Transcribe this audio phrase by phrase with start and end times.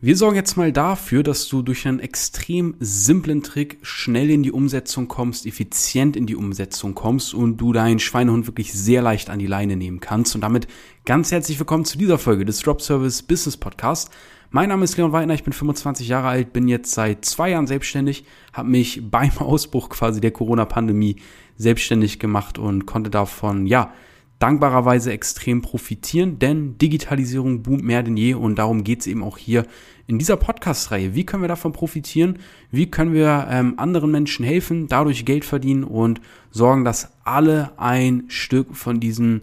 [0.00, 4.52] Wir sorgen jetzt mal dafür, dass du durch einen extrem simplen Trick schnell in die
[4.52, 9.40] Umsetzung kommst, effizient in die Umsetzung kommst und du deinen Schweinehund wirklich sehr leicht an
[9.40, 10.36] die Leine nehmen kannst.
[10.36, 10.68] Und damit
[11.04, 14.12] ganz herzlich willkommen zu dieser Folge des Drop Service Business Podcast.
[14.50, 17.66] Mein Name ist Leon Weidner, ich bin 25 Jahre alt, bin jetzt seit zwei Jahren
[17.66, 21.16] selbstständig, habe mich beim Ausbruch quasi der Corona-Pandemie
[21.56, 23.92] selbstständig gemacht und konnte davon, ja,
[24.38, 29.38] dankbarerweise extrem profitieren, denn Digitalisierung boomt mehr denn je und darum geht es eben auch
[29.38, 29.66] hier
[30.06, 31.14] in dieser Podcast-Reihe.
[31.14, 32.38] Wie können wir davon profitieren?
[32.70, 36.20] Wie können wir ähm, anderen Menschen helfen, dadurch Geld verdienen und
[36.50, 39.42] sorgen, dass alle ein Stück von diesem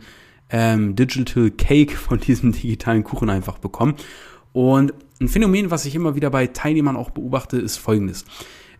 [0.50, 3.96] ähm, Digital Cake, von diesem digitalen Kuchen einfach bekommen?
[4.54, 8.26] Und ein Phänomen, was ich immer wieder bei Teilnehmern auch beobachte, ist folgendes.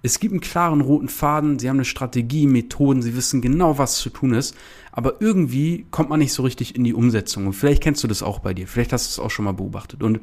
[0.06, 3.98] Es gibt einen klaren roten Faden, sie haben eine Strategie, Methoden, sie wissen genau, was
[3.98, 4.56] zu tun ist,
[4.92, 7.48] aber irgendwie kommt man nicht so richtig in die Umsetzung.
[7.48, 9.54] Und vielleicht kennst du das auch bei dir, vielleicht hast du es auch schon mal
[9.54, 10.04] beobachtet.
[10.04, 10.20] Und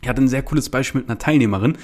[0.00, 1.76] ich hatte ein sehr cooles Beispiel mit einer Teilnehmerin,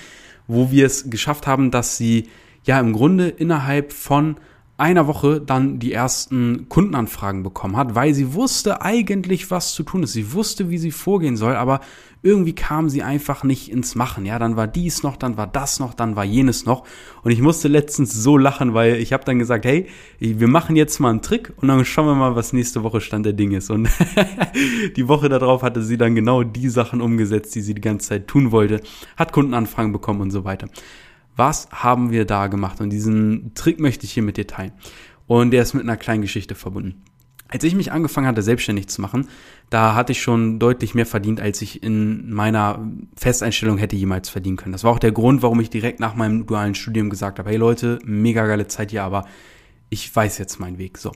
[0.46, 2.28] wo wir es geschafft haben, dass sie
[2.62, 4.37] ja im Grunde innerhalb von
[4.78, 10.02] einer Woche dann die ersten Kundenanfragen bekommen hat, weil sie wusste eigentlich, was zu tun
[10.02, 10.12] ist.
[10.12, 11.80] Sie wusste, wie sie vorgehen soll, aber
[12.23, 14.24] irgendwie kam sie einfach nicht ins Machen.
[14.24, 16.84] Ja, dann war dies noch, dann war das noch, dann war jenes noch.
[17.23, 21.00] Und ich musste letztens so lachen, weil ich habe dann gesagt, hey, wir machen jetzt
[21.00, 23.70] mal einen Trick und dann schauen wir mal, was nächste Woche Stand der Dinge ist.
[23.70, 23.88] Und
[24.96, 28.28] die Woche darauf hatte sie dann genau die Sachen umgesetzt, die sie die ganze Zeit
[28.28, 28.80] tun wollte,
[29.16, 30.68] hat Kundenanfragen bekommen und so weiter.
[31.37, 32.80] Was haben wir da gemacht?
[32.80, 34.73] Und diesen Trick möchte ich hier mit dir teilen.
[35.27, 37.02] Und der ist mit einer kleinen Geschichte verbunden.
[37.49, 39.29] Als ich mich angefangen hatte, selbstständig zu machen,
[39.69, 44.57] da hatte ich schon deutlich mehr verdient, als ich in meiner Festeinstellung hätte jemals verdienen
[44.57, 44.73] können.
[44.73, 47.59] Das war auch der Grund, warum ich direkt nach meinem dualen Studium gesagt habe, hey
[47.59, 49.27] Leute, mega geile Zeit hier, aber
[49.91, 50.96] ich weiß jetzt meinen Weg.
[50.96, 51.13] So.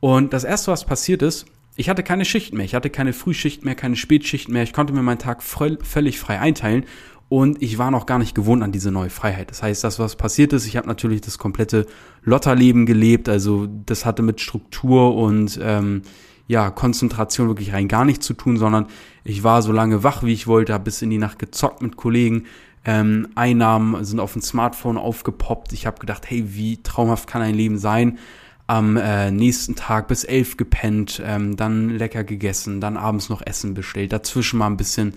[0.00, 1.44] Und das erste, was passiert ist,
[1.76, 2.66] ich hatte keine Schichten mehr.
[2.66, 4.62] Ich hatte keine Frühschicht mehr, keine Spätschicht mehr.
[4.62, 6.86] Ich konnte mir meinen Tag völlig frei einteilen
[7.28, 9.50] und ich war noch gar nicht gewohnt an diese neue Freiheit.
[9.50, 11.86] Das heißt, das, was passiert ist, ich habe natürlich das komplette
[12.22, 16.02] Lotterleben gelebt, also das hatte mit Struktur und ähm,
[16.46, 18.86] ja, Konzentration wirklich rein gar nichts zu tun, sondern
[19.22, 21.96] ich war so lange wach, wie ich wollte, habe bis in die Nacht gezockt mit
[21.96, 22.44] Kollegen.
[22.86, 25.74] Ähm, Einnahmen sind auf dem Smartphone aufgepoppt.
[25.74, 28.18] Ich habe gedacht, hey, wie traumhaft kann ein Leben sein?
[28.66, 33.74] Am äh, nächsten Tag bis elf gepennt, ähm, dann lecker gegessen, dann abends noch Essen
[33.74, 35.14] bestellt, dazwischen mal ein bisschen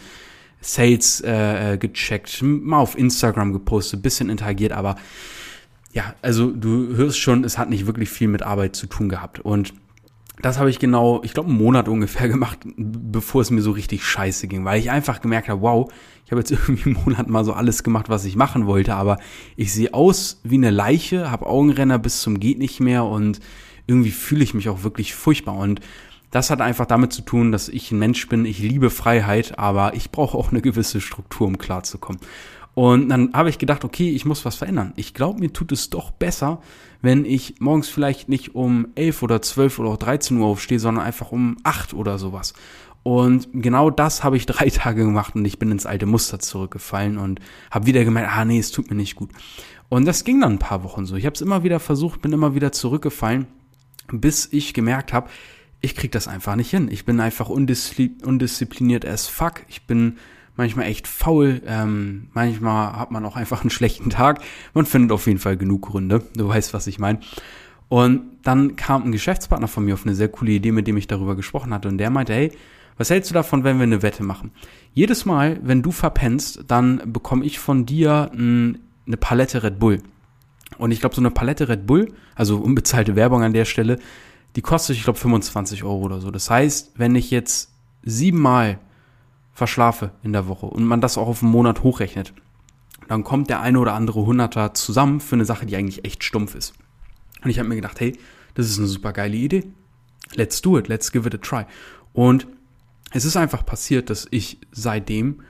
[0.61, 4.95] Sales äh, äh, gecheckt, mal auf Instagram gepostet, bisschen interagiert, aber
[5.91, 9.39] ja, also du hörst schon, es hat nicht wirklich viel mit Arbeit zu tun gehabt.
[9.39, 9.73] Und
[10.41, 14.05] das habe ich genau, ich glaube, einen Monat ungefähr gemacht, bevor es mir so richtig
[14.05, 15.91] scheiße ging, weil ich einfach gemerkt habe, wow,
[16.25, 19.17] ich habe jetzt irgendwie einen Monat mal so alles gemacht, was ich machen wollte, aber
[19.55, 23.39] ich sehe aus wie eine Leiche, habe Augenrenner bis zum geht nicht mehr und
[23.87, 25.81] irgendwie fühle ich mich auch wirklich furchtbar und
[26.31, 29.93] das hat einfach damit zu tun, dass ich ein Mensch bin, ich liebe Freiheit, aber
[29.93, 32.21] ich brauche auch eine gewisse Struktur, um klarzukommen.
[32.73, 34.93] Und dann habe ich gedacht, okay, ich muss was verändern.
[34.95, 36.61] Ich glaube, mir tut es doch besser,
[37.01, 41.03] wenn ich morgens vielleicht nicht um 11 oder 12 oder auch 13 Uhr aufstehe, sondern
[41.03, 42.53] einfach um 8 oder sowas.
[43.03, 47.17] Und genau das habe ich drei Tage gemacht und ich bin ins alte Muster zurückgefallen
[47.17, 49.31] und habe wieder gemerkt, ah nee, es tut mir nicht gut.
[49.89, 51.17] Und das ging dann ein paar Wochen so.
[51.17, 53.47] Ich habe es immer wieder versucht, bin immer wieder zurückgefallen,
[54.11, 55.29] bis ich gemerkt habe,
[55.81, 56.89] ich krieg das einfach nicht hin.
[56.91, 59.63] Ich bin einfach undiszipliniert as fuck.
[59.67, 60.17] Ich bin
[60.55, 61.61] manchmal echt faul.
[61.65, 64.41] Ähm, manchmal hat man auch einfach einen schlechten Tag.
[64.73, 66.23] Man findet auf jeden Fall genug Gründe.
[66.35, 67.19] Du weißt, was ich meine.
[67.89, 71.07] Und dann kam ein Geschäftspartner von mir auf eine sehr coole Idee, mit dem ich
[71.07, 71.89] darüber gesprochen hatte.
[71.89, 72.51] Und der meinte, hey,
[72.97, 74.51] was hältst du davon, wenn wir eine Wette machen?
[74.93, 79.97] Jedes Mal, wenn du verpennst, dann bekomme ich von dir ein, eine Palette Red Bull.
[80.77, 83.99] Und ich glaube, so eine Palette Red Bull, also unbezahlte Werbung an der Stelle,
[84.55, 86.31] die kostet, ich glaube, 25 Euro oder so.
[86.31, 87.73] Das heißt, wenn ich jetzt
[88.03, 88.79] siebenmal
[89.53, 92.33] verschlafe in der Woche und man das auch auf einen Monat hochrechnet,
[93.07, 96.55] dann kommt der eine oder andere Hunderter zusammen für eine Sache, die eigentlich echt stumpf
[96.55, 96.73] ist.
[97.43, 98.17] Und ich habe mir gedacht, hey,
[98.53, 99.65] das ist eine super geile Idee.
[100.35, 101.65] Let's do it, let's give it a try.
[102.13, 102.47] Und
[103.11, 105.41] es ist einfach passiert, dass ich seitdem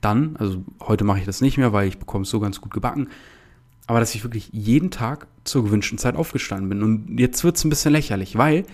[0.00, 2.72] dann, also heute mache ich das nicht mehr, weil ich bekomme es so ganz gut
[2.72, 3.08] gebacken,
[3.86, 6.82] aber dass ich wirklich jeden Tag zur gewünschten Zeit aufgestanden bin.
[6.82, 8.64] Und jetzt wird's ein bisschen lächerlich, weil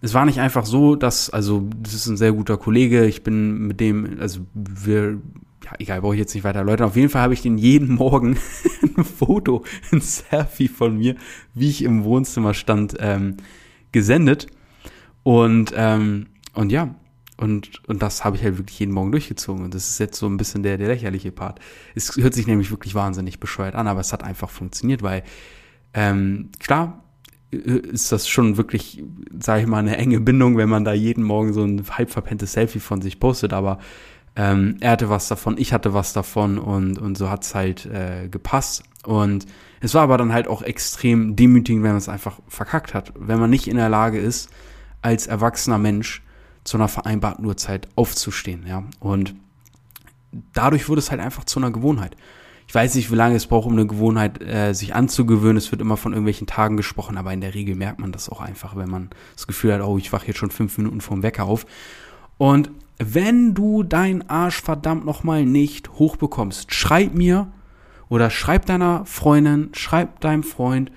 [0.00, 3.66] es war nicht einfach so, dass, also, das ist ein sehr guter Kollege, ich bin
[3.66, 5.18] mit dem, also wir,
[5.64, 6.88] ja, egal, brauche ich jetzt nicht weiter erläutern.
[6.88, 8.38] Auf jeden Fall habe ich den jeden Morgen
[8.96, 11.16] ein Foto, ein Selfie von mir,
[11.54, 13.38] wie ich im Wohnzimmer stand, ähm,
[13.90, 14.46] gesendet.
[15.24, 16.94] Und, ähm, und ja,
[17.38, 19.64] und, und das habe ich halt wirklich jeden Morgen durchgezogen.
[19.64, 21.60] Und das ist jetzt so ein bisschen der, der lächerliche Part.
[21.94, 25.22] Es hört sich nämlich wirklich wahnsinnig bescheuert an, aber es hat einfach funktioniert, weil
[25.94, 27.04] ähm, klar
[27.50, 29.02] äh, ist das schon wirklich,
[29.40, 32.52] sage ich mal, eine enge Bindung, wenn man da jeden Morgen so ein halb verpenntes
[32.52, 33.78] Selfie von sich postet, aber
[34.36, 38.28] Ähm, er hatte was davon, ich hatte was davon und, und so hat's halt äh,
[38.28, 38.84] gepasst.
[39.04, 39.46] Und
[39.80, 43.12] es war aber dann halt auch extrem demütigend, wenn man es einfach verkackt hat.
[43.18, 44.50] Wenn man nicht in der Lage ist,
[45.02, 46.22] als erwachsener Mensch
[46.68, 48.84] zu einer vereinbarten Uhrzeit aufzustehen, ja.
[49.00, 49.34] Und
[50.52, 52.16] dadurch wurde es halt einfach zu einer Gewohnheit.
[52.66, 55.56] Ich weiß nicht, wie lange es braucht, um eine Gewohnheit äh, sich anzugewöhnen.
[55.56, 58.42] Es wird immer von irgendwelchen Tagen gesprochen, aber in der Regel merkt man das auch
[58.42, 61.44] einfach, wenn man das Gefühl hat, oh, ich wache jetzt schon fünf Minuten vorm Wecker
[61.44, 61.64] auf.
[62.36, 67.50] Und wenn du deinen Arsch verdammt nochmal nicht hochbekommst, schreib mir
[68.10, 70.92] oder schreib deiner Freundin, schreib deinem Freund,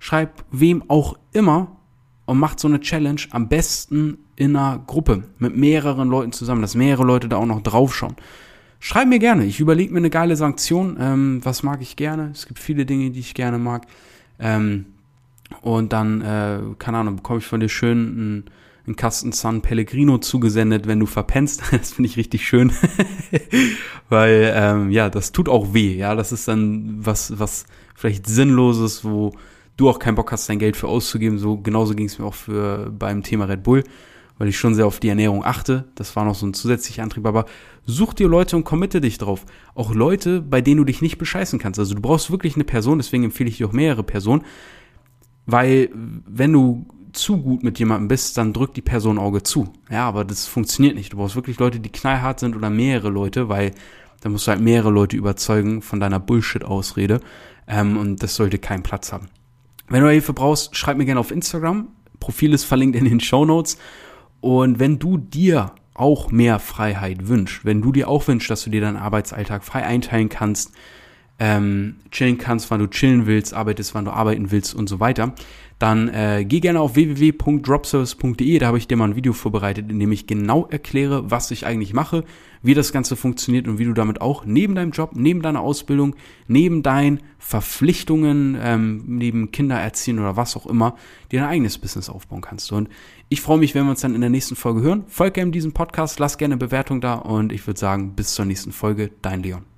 [0.00, 1.76] schreib wem auch immer
[2.24, 6.74] und macht so eine Challenge am besten in einer Gruppe mit mehreren Leuten zusammen, dass
[6.74, 8.16] mehrere Leute da auch noch draufschauen.
[8.80, 9.44] Schreib mir gerne.
[9.44, 10.96] Ich überlege mir eine geile Sanktion.
[10.98, 12.30] Ähm, was mag ich gerne?
[12.32, 13.86] Es gibt viele Dinge, die ich gerne mag.
[14.40, 14.86] Ähm,
[15.60, 18.44] und dann, äh, keine Ahnung, bekomme ich von dir schön einen,
[18.86, 21.62] einen Kasten San Pellegrino zugesendet, wenn du verpennst.
[21.70, 22.72] Das finde ich richtig schön.
[24.08, 25.96] Weil, ähm, ja, das tut auch weh.
[25.96, 29.32] Ja, das ist dann was, was vielleicht Sinnloses, wo
[29.76, 31.38] du auch keinen Bock hast, dein Geld für auszugeben.
[31.38, 33.84] So, genauso ging es mir auch für beim Thema Red Bull
[34.42, 35.84] weil ich schon sehr auf die Ernährung achte.
[35.94, 37.46] Das war noch so ein zusätzlicher Antrieb, aber
[37.86, 39.46] such dir Leute und committe dich drauf.
[39.76, 41.78] Auch Leute, bei denen du dich nicht bescheißen kannst.
[41.78, 44.42] Also du brauchst wirklich eine Person, deswegen empfehle ich dir auch mehrere Personen,
[45.46, 49.72] weil wenn du zu gut mit jemandem bist, dann drückt die Person Auge zu.
[49.88, 51.12] Ja, aber das funktioniert nicht.
[51.12, 53.70] Du brauchst wirklich Leute, die knallhart sind oder mehrere Leute, weil
[54.22, 57.20] dann musst du halt mehrere Leute überzeugen von deiner Bullshit-Ausrede.
[57.68, 59.28] Ähm, und das sollte keinen Platz haben.
[59.88, 61.88] Wenn du Hilfe brauchst, schreib mir gerne auf Instagram.
[62.20, 63.78] Profil ist verlinkt in den Show Notes.
[64.40, 68.70] Und wenn du dir auch mehr Freiheit wünschst, wenn du dir auch wünschst, dass du
[68.70, 70.72] dir deinen Arbeitsalltag frei einteilen kannst,
[71.42, 75.34] ähm, chillen kannst, wann du chillen willst, arbeitest, wann du arbeiten willst und so weiter,
[75.80, 79.98] dann äh, geh gerne auf www.dropservice.de, da habe ich dir mal ein Video vorbereitet, in
[79.98, 82.22] dem ich genau erkläre, was ich eigentlich mache,
[82.62, 86.14] wie das Ganze funktioniert und wie du damit auch neben deinem Job, neben deiner Ausbildung,
[86.46, 90.94] neben deinen Verpflichtungen, ähm, neben Kindererziehen oder was auch immer,
[91.32, 92.70] dir dein eigenes Business aufbauen kannst.
[92.70, 92.88] Und
[93.30, 95.02] ich freue mich, wenn wir uns dann in der nächsten Folge hören.
[95.08, 98.44] Folge gerne diesem Podcast, lass gerne eine Bewertung da und ich würde sagen, bis zur
[98.44, 99.71] nächsten Folge, dein Leon.